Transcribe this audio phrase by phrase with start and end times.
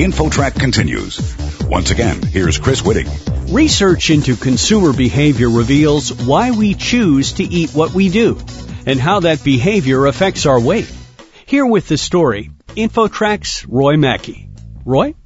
[0.00, 1.36] InfoTrack continues.
[1.66, 3.06] Once again, here's Chris Whitting.
[3.52, 8.38] Research into consumer behavior reveals why we choose to eat what we do
[8.86, 10.90] and how that behavior affects our weight.
[11.44, 14.48] Here with the story, InfoTrack's Roy Mackey.
[14.86, 15.16] Roy?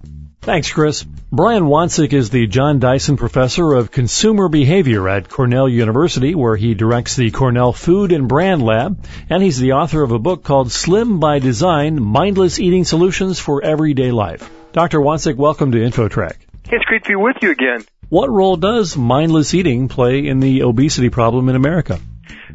[0.40, 1.04] Thanks, Chris.
[1.30, 6.74] Brian Wansink is the John Dyson Professor of Consumer Behavior at Cornell University, where he
[6.74, 10.72] directs the Cornell Food and Brand Lab, and he's the author of a book called
[10.72, 14.50] Slim by Design, Mindless Eating Solutions for Everyday Life.
[14.74, 14.98] Dr.
[14.98, 16.34] Wansink, welcome to InfoTrack.
[16.64, 17.84] It's great to be with you again.
[18.08, 22.00] What role does mindless eating play in the obesity problem in America?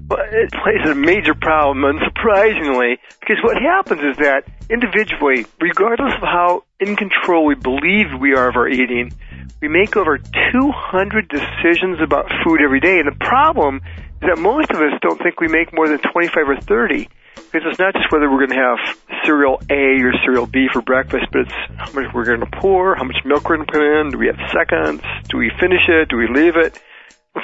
[0.09, 6.23] Well, it plays a major problem, unsurprisingly, because what happens is that individually, regardless of
[6.23, 9.13] how in control we believe we are of our eating,
[9.61, 12.99] we make over 200 decisions about food every day.
[12.99, 16.49] And the problem is that most of us don't think we make more than 25
[16.49, 17.07] or 30.
[17.35, 20.81] Because it's not just whether we're going to have cereal A or cereal B for
[20.81, 23.71] breakfast, but it's how much we're going to pour, how much milk we're going to
[23.71, 26.79] put in, do we have seconds, do we finish it, do we leave it?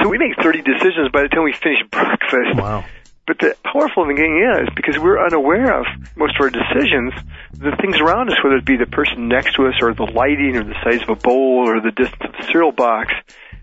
[0.02, 2.56] So we make 30 decisions by the time we finish breakfast.
[2.56, 2.86] Wow.
[3.28, 7.12] But the powerful thing is, because we're unaware of most of our decisions,
[7.54, 10.58] the things around us, whether it be the person next to us or the lighting
[10.58, 13.14] or the size of a bowl or the distance of the cereal box,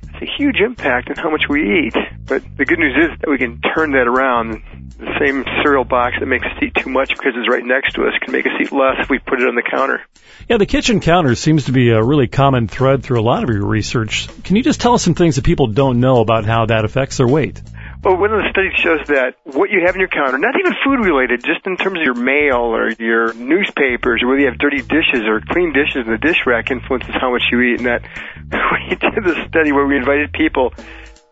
[0.02, 1.94] it's a huge impact on how much we eat.
[2.26, 4.62] But the good news is that we can turn that around.
[4.98, 8.04] The same cereal box that makes us eat too much because it's right next to
[8.04, 10.00] us can make us eat less if we put it on the counter.
[10.48, 13.50] Yeah, the kitchen counter seems to be a really common thread through a lot of
[13.50, 14.28] your research.
[14.44, 17.16] Can you just tell us some things that people don't know about how that affects
[17.16, 17.60] their weight?
[18.02, 20.74] Well, one of the studies shows that what you have in your counter, not even
[20.84, 24.58] food related, just in terms of your mail or your newspapers or whether you have
[24.58, 27.78] dirty dishes or clean dishes in the dish rack influences how much you eat.
[27.78, 28.02] And that
[28.88, 30.72] we did this study where we invited people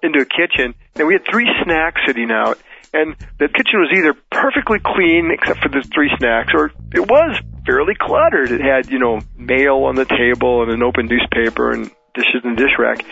[0.03, 2.58] into a kitchen and we had three snacks sitting out
[2.92, 7.41] and the kitchen was either perfectly clean except for the three snacks or it was
[7.64, 8.50] fairly cluttered.
[8.50, 12.55] It had, you know, mail on the table and an open newspaper and dishes in
[12.55, 13.04] the dish rack.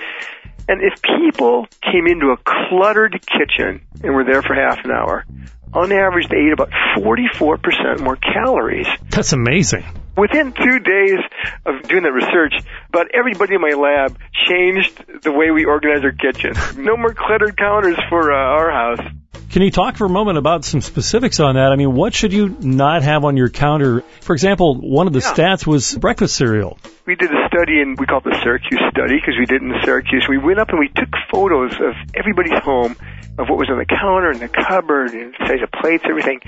[0.68, 5.24] And if people came into a cluttered kitchen and were there for half an hour,
[5.72, 8.88] on average they ate about 44% more calories.
[9.10, 9.84] That's amazing.
[10.18, 11.18] Within two days
[11.64, 12.54] of doing that research,
[12.88, 14.18] about everybody in my lab
[14.48, 16.52] changed the way we organize our kitchen.
[16.82, 19.06] No more cluttered counters for uh, our house.
[19.50, 21.72] Can you talk for a moment about some specifics on that?
[21.72, 24.02] I mean, what should you not have on your counter?
[24.20, 25.32] For example, one of the Yeah.
[25.32, 26.78] stats was breakfast cereal.
[27.06, 29.64] we did a study and we called it the Syracuse study because we did it
[29.64, 30.26] in Syracuse.
[30.28, 32.94] We went up and we took photos of everybody's home
[33.38, 36.40] of what was on the counter and the cupboard and the size of plates, everything,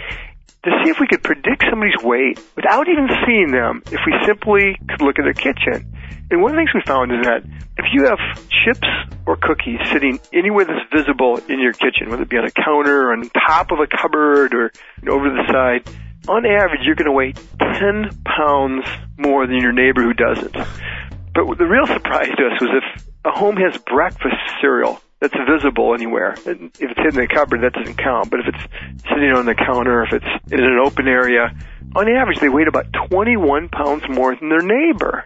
[0.64, 4.76] to see if we could predict somebody's weight without even seeing them if we simply
[4.88, 5.92] could look at their kitchen.
[6.30, 7.42] And one of the things we found is that
[7.78, 8.18] if you have
[8.64, 8.86] chips
[9.26, 13.08] or cookies sitting anywhere that's visible in your kitchen, whether it be on a counter
[13.08, 14.70] or on top of a cupboard or
[15.08, 15.88] over the side,
[16.28, 18.84] on average you're going to weigh 10 pounds
[19.16, 20.52] more than your neighbor who doesn't.
[20.52, 25.94] But the real surprise to us was if a home has breakfast cereal that's visible
[25.94, 28.30] anywhere, if it's hidden in the cupboard, that doesn't count.
[28.30, 28.64] But if it's
[29.08, 31.52] sitting on the counter, if it's in an open area,
[31.94, 35.24] on average they weighed about 21 pounds more than their neighbor.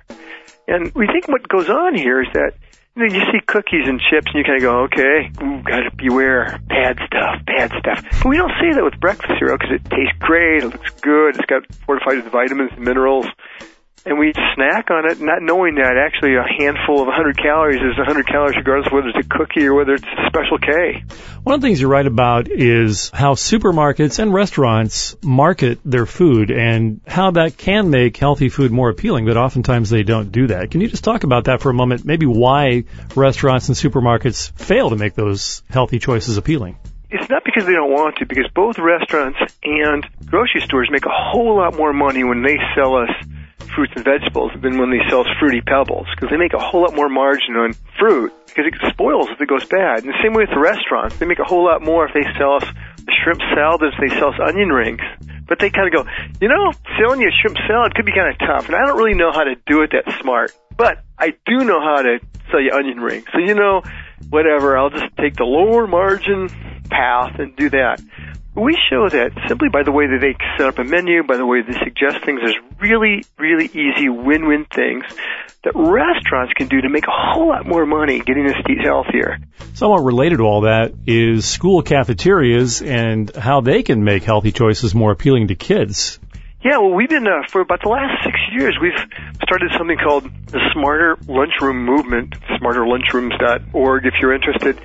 [0.66, 2.52] And we think what goes on here is that
[2.96, 5.90] you, know, you see cookies and chips and you kind of go, okay, ooh, gotta
[5.96, 8.04] beware, bad stuff, bad stuff.
[8.22, 11.36] But we don't say that with breakfast cereal because it tastes great, it looks good,
[11.36, 13.26] it's got fortified with vitamins and minerals.
[14.06, 17.96] And we snack on it, not knowing that actually a handful of 100 calories is
[17.96, 21.04] 100 calories regardless of whether it's a cookie or whether it's a special K.
[21.42, 26.50] One of the things you write about is how supermarkets and restaurants market their food
[26.50, 30.70] and how that can make healthy food more appealing, but oftentimes they don't do that.
[30.70, 32.04] Can you just talk about that for a moment?
[32.04, 32.84] Maybe why
[33.16, 36.76] restaurants and supermarkets fail to make those healthy choices appealing?
[37.08, 41.10] It's not because they don't want to, because both restaurants and grocery stores make a
[41.10, 43.08] whole lot more money when they sell us
[43.74, 46.94] fruits and vegetables than when they sell fruity pebbles, because they make a whole lot
[46.94, 50.04] more margin on fruit, because it spoils if it goes bad.
[50.04, 52.24] And the same way with the restaurants, they make a whole lot more if they
[52.38, 52.66] sell us
[53.22, 55.02] shrimp salad as they sell us onion rings.
[55.46, 56.10] But they kind of go,
[56.40, 58.96] you know, selling you a shrimp salad could be kind of tough, and I don't
[58.96, 60.52] really know how to do it that smart.
[60.76, 62.18] But I do know how to
[62.50, 63.26] sell you onion rings.
[63.32, 63.82] So you know,
[64.30, 66.48] whatever, I'll just take the lower margin
[66.90, 68.00] path and do that.
[68.56, 71.46] We show that simply by the way that they set up a menu, by the
[71.46, 75.04] way they suggest things, there's really, really easy win-win things
[75.64, 78.80] that restaurants can do to make a whole lot more money getting us to eat
[78.84, 79.38] healthier.
[79.72, 84.94] Somewhat related to all that is school cafeterias and how they can make healthy choices
[84.94, 86.20] more appealing to kids.
[86.62, 88.98] Yeah, well, we've been, uh, for about the last six years, we've
[89.42, 94.80] started something called the Smarter Lunchroom Movement, smarterlunchrooms.org if you're interested.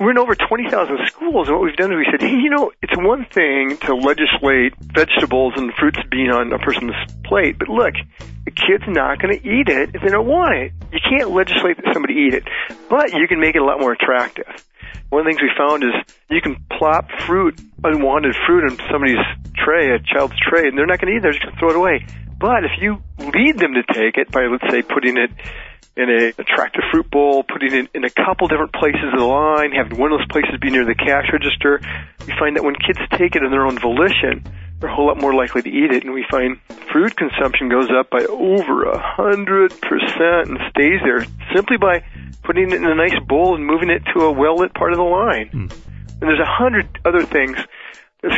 [0.00, 0.70] We're in over 20,000
[1.06, 3.94] schools, and what we've done is we said, hey, you know, it's one thing to
[3.94, 6.94] legislate vegetables and fruits being on a person's
[7.24, 7.94] plate, but look,
[8.44, 10.72] the kid's not going to eat it if they don't want it.
[10.92, 12.44] You can't legislate that somebody eat it,
[12.90, 14.50] but you can make it a lot more attractive.
[15.10, 15.94] One of the things we found is
[16.28, 19.22] you can plop fruit, unwanted fruit, on somebody's
[19.54, 21.22] tray, a child's tray, and they're not going to eat it.
[21.22, 22.06] They're just going to throw it away.
[22.38, 25.30] But if you lead them to take it by, let's say, putting it
[25.96, 29.72] in a attractive fruit bowl, putting it in a couple different places of the line,
[29.72, 31.80] having one of those places be near the cash register,
[32.26, 34.42] we find that when kids take it on their own volition,
[34.80, 36.58] they're a whole lot more likely to eat it, and we find
[36.92, 42.04] fruit consumption goes up by over a hundred percent and stays there simply by
[42.42, 45.04] putting it in a nice bowl and moving it to a well-lit part of the
[45.04, 45.48] line.
[45.48, 45.72] Mm.
[46.20, 47.56] And there's a hundred other things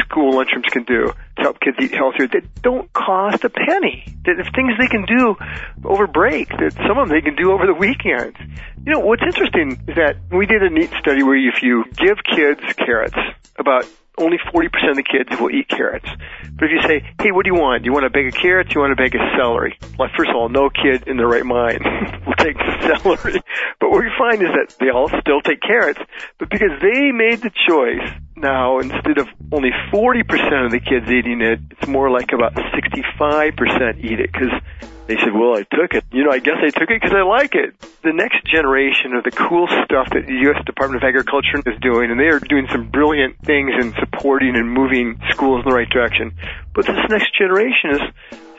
[0.05, 4.05] school lunchrooms can do to help kids eat healthier that don't cost a penny.
[4.25, 5.37] That if things they can do
[5.85, 8.37] over break, that some of them they can do over the weekends.
[8.85, 12.19] You know, what's interesting is that we did a neat study where if you give
[12.25, 13.17] kids carrots,
[13.59, 13.87] about
[14.19, 16.09] only 40% of the kids will eat carrots.
[16.57, 17.83] But if you say, hey, what do you want?
[17.83, 18.71] Do you want a bag of carrots?
[18.71, 19.79] Do you want a bag of celery?
[19.99, 21.85] Well, first of all, no kid in their right mind
[22.27, 23.43] will take celery.
[23.81, 26.01] But what we find is that they all still take carrots,
[26.39, 31.41] but because they made the choice, now instead of only 40% of the kids eating
[31.41, 34.53] it, it's more like about 65% eat it because
[35.07, 36.05] they said, well, I took it.
[36.11, 37.79] You know, I guess I took it because I like it.
[38.03, 40.65] The next generation of the cool stuff that the U.S.
[40.67, 44.69] Department of Agriculture is doing, and they are doing some brilliant things in supporting and
[44.69, 46.35] moving schools in the right direction.
[46.75, 48.03] But this next generation is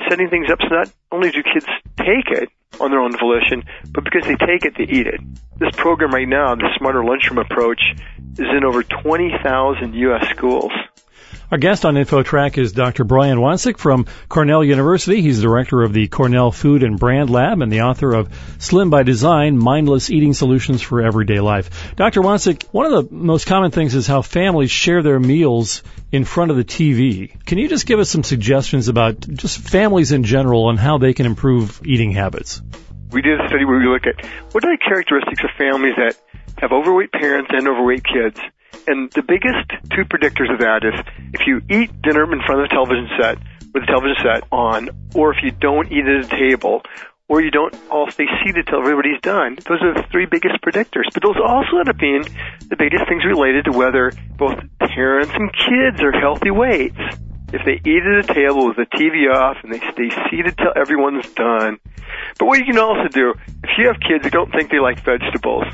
[0.10, 1.66] setting things up so not only do kids
[1.98, 2.50] take it
[2.80, 3.64] on their own volition,
[3.94, 5.22] but because they take it, they eat it.
[5.58, 7.82] This program right now, the Smarter Lunchroom approach,
[8.34, 10.30] is in over 20,000 U.S.
[10.30, 10.72] schools.
[11.50, 13.06] Our guest on InfoTrack is Dr.
[13.06, 15.22] Brian Wansink from Cornell University.
[15.22, 18.28] He's the director of the Cornell Food and Brand Lab and the author of
[18.58, 21.96] Slim by Design, Mindless Eating Solutions for Everyday Life.
[21.96, 22.20] Dr.
[22.20, 26.52] Wansink, one of the most common things is how families share their meals in front
[26.52, 27.32] of the TV.
[27.46, 31.14] Can you just give us some suggestions about just families in general and how they
[31.14, 32.62] can improve eating habits?
[33.12, 36.18] We did a study where we look at what are the characteristics of families that
[36.58, 38.38] have overweight parents and overweight kids
[38.88, 40.96] and the biggest two predictors of that is
[41.34, 43.38] if you eat dinner in front of the television set
[43.74, 46.82] with the television set on, or if you don't eat at a table,
[47.28, 49.56] or you don't all stay seated till everybody's done.
[49.68, 51.12] Those are the three biggest predictors.
[51.14, 52.24] But those also end up being
[52.70, 57.00] the biggest things related to whether both parents and kids are healthy weights.
[57.52, 60.72] If they eat at a table with the TV off and they stay seated till
[60.76, 61.80] everyone's done.
[62.40, 65.04] But what you can also do, if you have kids who don't think they like
[65.04, 65.66] vegetables,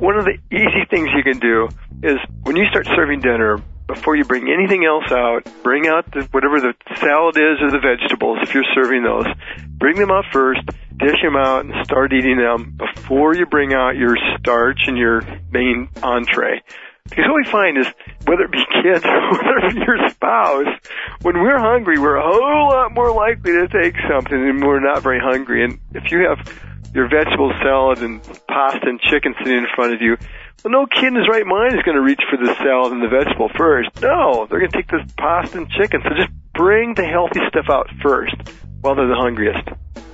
[0.00, 1.68] one of the easy things you can do
[2.02, 6.22] is when you start serving dinner, before you bring anything else out, bring out the,
[6.30, 9.26] whatever the salad is or the vegetables, if you're serving those.
[9.78, 10.60] Bring them out first,
[10.96, 15.22] dish them out, and start eating them before you bring out your starch and your
[15.50, 16.62] main entree.
[17.04, 17.86] Because what we find is,
[18.24, 20.70] whether it be kids or whether it be your spouse,
[21.22, 25.02] when we're hungry, we're a whole lot more likely to take something and we're not
[25.02, 25.64] very hungry.
[25.64, 26.46] And if you have
[26.94, 30.16] your vegetable salad and pasta and chicken sitting in front of you,
[30.64, 33.02] well, no kid in his right mind is going to reach for the salad and
[33.02, 33.88] the vegetable first.
[34.02, 36.02] No, they're going to take the pasta and chicken.
[36.02, 38.34] So just bring the healthy stuff out first
[38.80, 39.68] while they're the hungriest.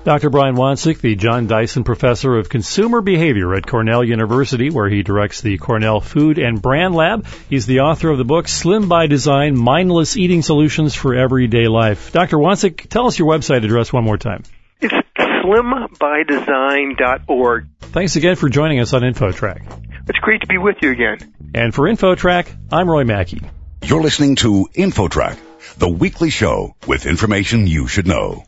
[0.04, 0.30] Dr.
[0.30, 5.40] Brian Wansink, the John Dyson Professor of Consumer Behavior at Cornell University, where he directs
[5.40, 7.26] the Cornell Food and Brand Lab.
[7.50, 12.12] He's the author of the book Slim by Design, Mindless Eating Solutions for Everyday Life.
[12.12, 12.36] Dr.
[12.36, 14.44] Wansink, tell us your website address one more time.
[15.46, 17.68] It's slimbydesign.org.
[17.80, 20.08] Thanks again for joining us on InfoTrack.
[20.08, 21.18] It's great to be with you again.
[21.54, 23.42] And for InfoTrack, I'm Roy Mackey.
[23.82, 25.38] You're listening to InfoTrack,
[25.78, 28.44] the weekly show with information you should know.